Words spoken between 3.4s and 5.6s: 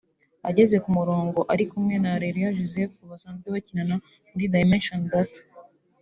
bakinana muri Dimension Data